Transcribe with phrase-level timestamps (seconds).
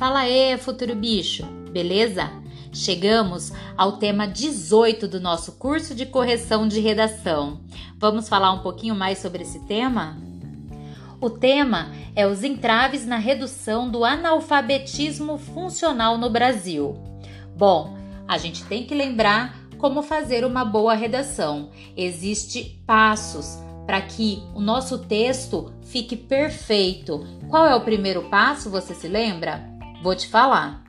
[0.00, 2.30] Fala aí, futuro bicho, beleza?
[2.72, 7.60] Chegamos ao tema 18 do nosso curso de correção de redação.
[7.98, 10.16] Vamos falar um pouquinho mais sobre esse tema?
[11.20, 16.96] O tema é os entraves na redução do analfabetismo funcional no Brasil.
[17.54, 17.94] Bom,
[18.26, 21.68] a gente tem que lembrar como fazer uma boa redação.
[21.94, 27.22] Existem passos para que o nosso texto fique perfeito.
[27.50, 28.70] Qual é o primeiro passo?
[28.70, 29.69] Você se lembra?
[30.02, 30.82] Vou te falar.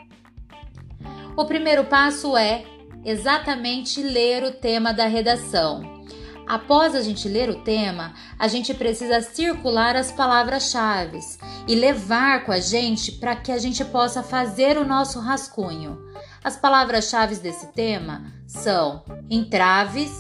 [1.35, 2.63] O primeiro passo é
[3.03, 6.01] exatamente ler o tema da redação.
[6.47, 11.19] Após a gente ler o tema, a gente precisa circular as palavras-chave
[11.67, 15.97] e levar com a gente para que a gente possa fazer o nosso rascunho.
[16.43, 20.11] As palavras-chave desse tema são entraves,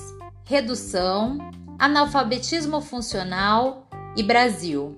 [0.45, 1.37] redução,
[1.79, 4.95] analfabetismo funcional e Brasil.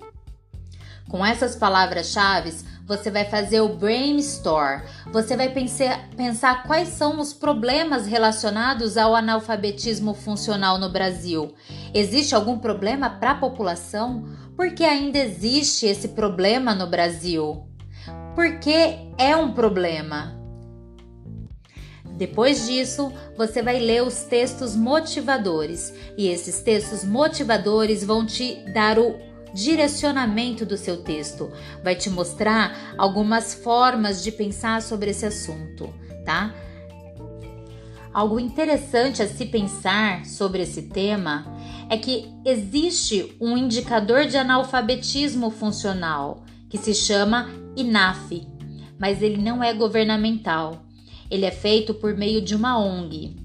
[1.08, 2.54] Com essas palavras-chave,
[2.86, 4.82] você vai fazer o brainstorm.
[5.10, 11.54] Você vai pensar, pensar quais são os problemas relacionados ao analfabetismo funcional no Brasil.
[11.94, 14.24] Existe algum problema para a população?
[14.56, 17.66] Por que ainda existe esse problema no Brasil?
[18.34, 20.38] Porque é um problema.
[22.16, 29.00] Depois disso, você vai ler os textos motivadores, e esses textos motivadores vão te dar
[29.00, 29.18] o
[29.54, 31.50] direcionamento do seu texto,
[31.82, 36.52] vai te mostrar algumas formas de pensar sobre esse assunto, tá?
[38.12, 41.46] Algo interessante a se pensar sobre esse tema
[41.88, 48.46] é que existe um indicador de analfabetismo funcional que se chama INAF,
[48.98, 50.84] mas ele não é governamental.
[51.30, 53.36] Ele é feito por meio de uma ONG.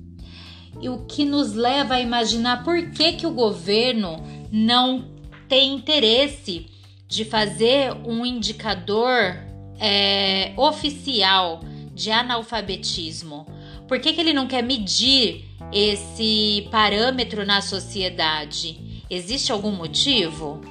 [0.82, 5.19] E o que nos leva a imaginar por que, que o governo não
[5.50, 6.68] tem interesse
[7.08, 9.36] de fazer um indicador
[9.80, 11.62] é, oficial
[11.94, 13.48] de analfabetismo?
[13.88, 19.04] Por que, que ele não quer medir esse parâmetro na sociedade?
[19.10, 20.62] Existe algum motivo?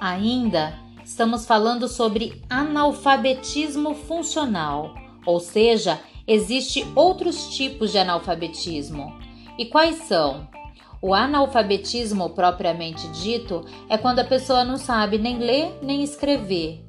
[0.00, 9.16] Ainda estamos falando sobre analfabetismo funcional, ou seja, existe outros tipos de analfabetismo.
[9.56, 10.48] E quais são?
[11.02, 16.84] O analfabetismo propriamente dito é quando a pessoa não sabe nem ler nem escrever.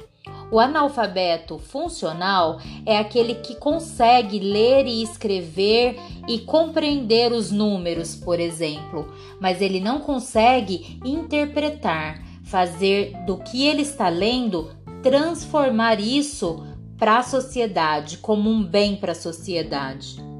[0.51, 8.37] O analfabeto funcional é aquele que consegue ler e escrever e compreender os números, por
[8.37, 14.71] exemplo, mas ele não consegue interpretar, fazer do que ele está lendo
[15.01, 16.67] transformar isso
[16.97, 20.30] para a sociedade, como um bem para a sociedade.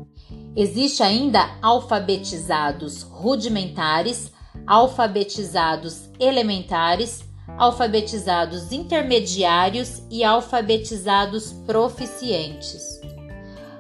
[0.56, 4.32] Existe ainda alfabetizados rudimentares,
[4.68, 7.24] alfabetizados elementares,
[7.58, 13.00] alfabetizados intermediários e alfabetizados proficientes.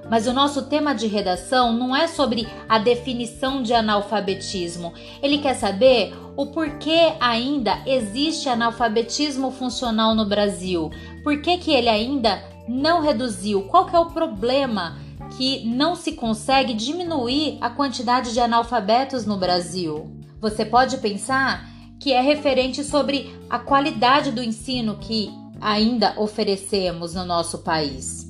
[0.10, 4.94] Mas o nosso tema de redação não é sobre a definição de analfabetismo.
[5.22, 10.90] Ele quer saber o porquê ainda existe analfabetismo funcional no Brasil.
[11.24, 13.64] Por que, que ele ainda não reduziu?
[13.64, 14.98] Qual que é o problema?
[15.38, 20.12] Que não se consegue diminuir a quantidade de analfabetos no Brasil.
[20.40, 21.69] Você pode pensar
[22.00, 28.28] que é referente sobre a qualidade do ensino que ainda oferecemos no nosso país.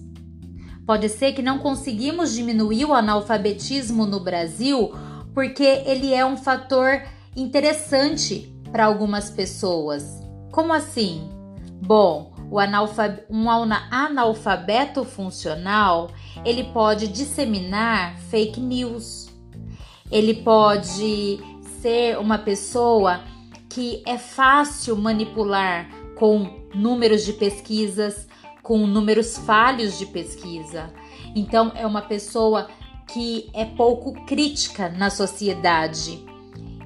[0.86, 4.92] Pode ser que não conseguimos diminuir o analfabetismo no Brasil
[5.34, 7.04] porque ele é um fator
[7.36, 10.04] interessante para algumas pessoas.
[10.52, 11.30] Como assim?
[11.82, 16.10] Bom, analfab um analfabeto funcional
[16.44, 19.30] ele pode disseminar fake news.
[20.12, 21.40] Ele pode
[21.82, 23.22] ser uma pessoa
[23.70, 28.28] que é fácil manipular com números de pesquisas,
[28.62, 30.94] com números falhos de pesquisa.
[31.36, 32.68] Então, é uma pessoa
[33.08, 36.26] que é pouco crítica na sociedade.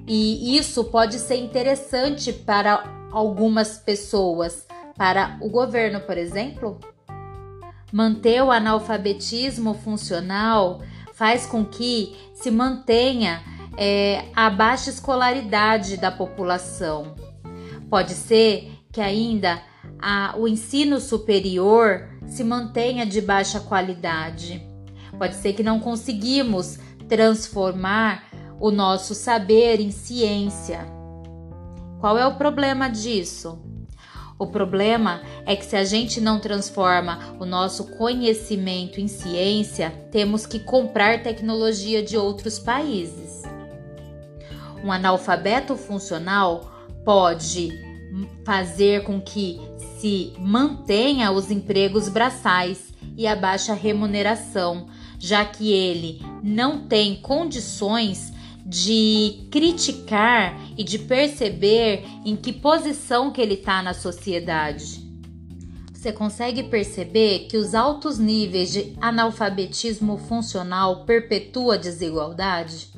[0.08, 4.67] E isso pode ser interessante para algumas pessoas,
[4.97, 6.80] para o governo, por exemplo,
[7.92, 10.82] manter o analfabetismo funcional
[11.14, 13.42] faz com que se mantenha
[13.78, 17.16] é, a baixa escolaridade da população.
[17.90, 19.62] Pode ser que ainda
[20.00, 24.66] a, o ensino superior se mantenha de baixa qualidade.
[25.18, 26.78] Pode ser que não conseguimos
[27.08, 28.24] transformar
[28.59, 30.86] o nosso saber em ciência.
[32.00, 33.62] Qual é o problema disso?
[34.37, 40.46] O problema é que se a gente não transforma o nosso conhecimento em ciência, temos
[40.46, 43.43] que comprar tecnologia de outros países.
[44.84, 46.70] Um analfabeto funcional
[47.05, 47.70] pode
[48.43, 49.59] fazer com que
[49.99, 58.34] se mantenha os empregos braçais e a baixa remuneração, já que ele não tem condições
[58.66, 65.06] de criticar e de perceber em que posição que ele está na sociedade.
[65.94, 72.90] Você consegue perceber que os altos níveis de analfabetismo funcional perpetuam a desigualdade?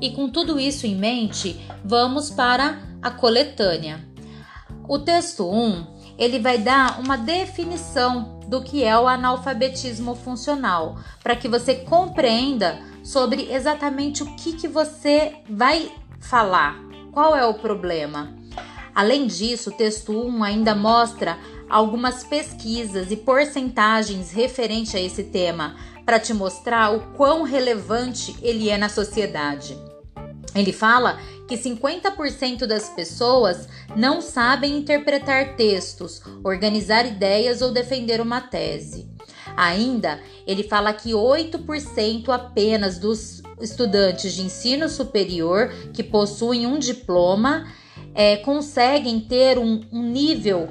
[0.00, 4.06] E com tudo isso em mente, vamos para a coletânea.
[4.86, 5.86] O texto 1,
[6.18, 12.78] ele vai dar uma definição do que é o analfabetismo funcional, para que você compreenda
[13.04, 16.76] sobre exatamente o que, que você vai falar,
[17.12, 18.34] qual é o problema.
[18.94, 25.76] Além disso, o texto 1 ainda mostra algumas pesquisas e porcentagens referente a esse tema
[26.04, 29.76] para te mostrar o quão relevante ele é na sociedade.
[30.54, 31.18] Ele fala
[31.48, 39.13] que 50% das pessoas não sabem interpretar textos, organizar ideias ou defender uma tese.
[39.56, 47.66] Ainda, ele fala que 8% apenas dos estudantes de ensino superior que possuem um diploma
[48.14, 50.68] é, conseguem ter um, um nível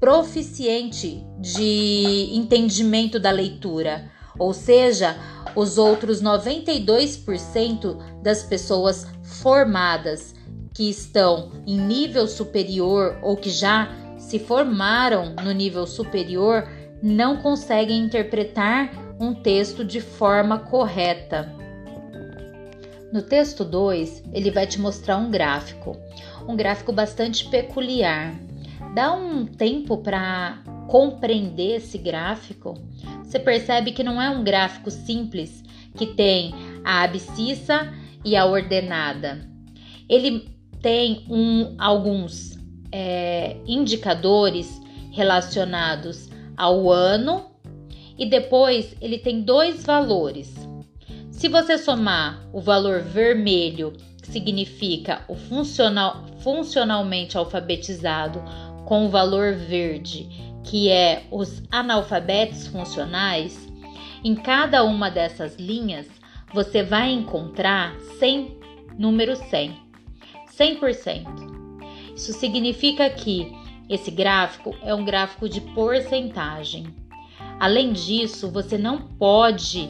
[0.00, 5.16] proficiente de entendimento da leitura, ou seja,
[5.54, 10.34] os outros 92% das pessoas formadas
[10.74, 13.88] que estão em nível superior ou que já
[14.18, 16.66] se formaram no nível superior
[17.04, 18.90] não conseguem interpretar
[19.20, 21.52] um texto de forma correta.
[23.12, 25.96] No texto 2, ele vai te mostrar um gráfico,
[26.48, 28.34] um gráfico bastante peculiar
[28.94, 32.74] dá um tempo para compreender esse gráfico,
[33.24, 35.64] você percebe que não é um gráfico simples
[35.96, 36.54] que tem
[36.84, 37.92] a abscissa
[38.24, 39.48] e a ordenada.
[40.08, 40.48] Ele
[40.80, 42.56] tem um, alguns
[42.92, 44.80] é, indicadores
[45.10, 47.46] relacionados ao ano
[48.18, 50.54] e depois ele tem dois valores.
[51.30, 53.92] Se você somar o valor vermelho,
[54.22, 58.42] que significa o funcional, funcionalmente alfabetizado,
[58.84, 60.28] com o valor verde,
[60.62, 63.68] que é os analfabetos funcionais,
[64.22, 66.06] em cada uma dessas linhas
[66.52, 68.56] você vai encontrar 100,
[68.96, 69.76] número 100,
[70.56, 71.26] 100%.
[72.14, 73.52] Isso significa que
[73.88, 76.86] esse gráfico é um gráfico de porcentagem.
[77.58, 79.88] Além disso, você não pode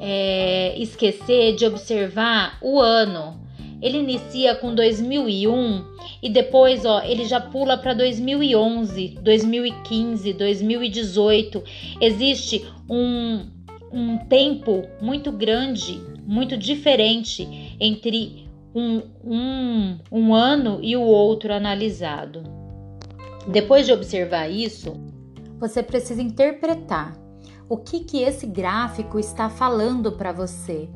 [0.00, 3.42] é, esquecer de observar o ano.
[3.80, 5.84] Ele inicia com 2001
[6.22, 11.62] e depois, ó, ele já pula para 2011, 2015, 2018.
[12.00, 13.46] Existe um,
[13.92, 22.63] um tempo muito grande, muito diferente entre um, um, um ano e o outro analisado.
[23.46, 24.94] Depois de observar isso,
[25.58, 27.16] você precisa interpretar
[27.68, 30.88] o que, que esse gráfico está falando para você.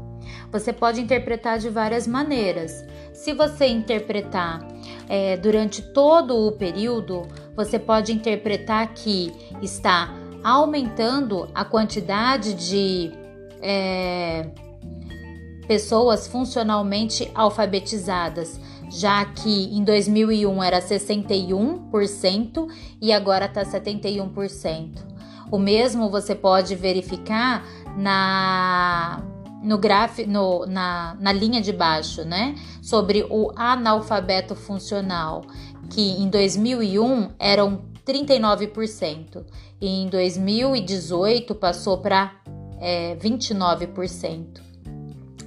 [0.53, 2.85] Você pode interpretar de várias maneiras.
[3.13, 4.67] Se você interpretar
[5.09, 13.11] é, durante todo o período, você pode interpretar que está aumentando a quantidade de
[13.61, 14.51] é,
[15.67, 22.69] pessoas funcionalmente alfabetizadas, já que em 2001 era 61%
[23.01, 25.07] e agora está 71%.
[25.51, 27.65] O mesmo você pode verificar
[27.97, 29.23] na
[29.63, 32.55] no gráfico, no, na, na linha de baixo, né?
[32.81, 35.43] Sobre o analfabeto funcional,
[35.91, 39.45] que em 2001 eram 39%
[39.81, 42.35] e em 2018 passou para
[42.81, 44.61] é, 29%.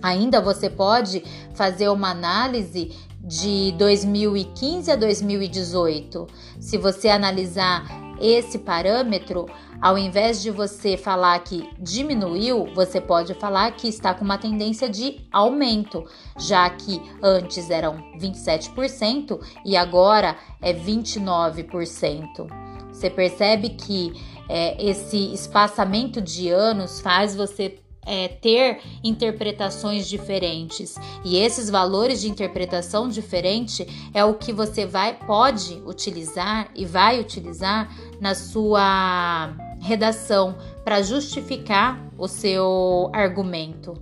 [0.01, 1.23] Ainda você pode
[1.53, 2.91] fazer uma análise
[3.23, 6.27] de 2015 a 2018.
[6.59, 7.85] Se você analisar
[8.19, 9.47] esse parâmetro,
[9.81, 14.87] ao invés de você falar que diminuiu, você pode falar que está com uma tendência
[14.87, 16.05] de aumento,
[16.37, 22.47] já que antes eram 27% e agora é 29%.
[22.91, 24.13] Você percebe que
[24.47, 32.29] é, esse espaçamento de anos faz você é, ter interpretações diferentes e esses valores de
[32.29, 40.55] interpretação diferente é o que você vai pode utilizar e vai utilizar na sua redação
[40.83, 43.93] para justificar o seu argumento.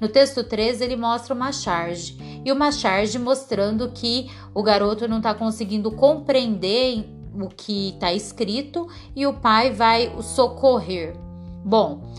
[0.00, 5.16] No texto 13, ele mostra uma charge e uma charge mostrando que o garoto não
[5.16, 11.16] está conseguindo compreender o que está escrito e o pai vai o socorrer.
[11.64, 12.12] Bom,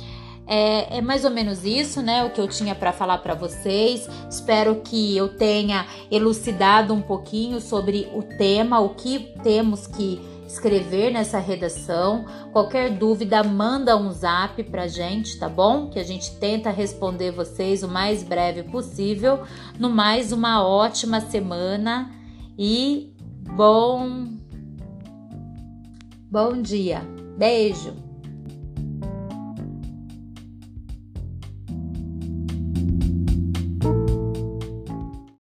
[0.51, 2.23] é, é, mais ou menos isso, né?
[2.23, 4.09] O que eu tinha para falar para vocês.
[4.27, 11.11] Espero que eu tenha elucidado um pouquinho sobre o tema, o que temos que escrever
[11.11, 12.25] nessa redação.
[12.51, 15.87] Qualquer dúvida, manda um zap pra gente, tá bom?
[15.91, 19.43] Que a gente tenta responder vocês o mais breve possível.
[19.77, 22.09] No mais, uma ótima semana
[22.57, 23.13] e
[23.55, 24.27] bom
[26.31, 27.01] bom dia.
[27.37, 28.08] Beijo.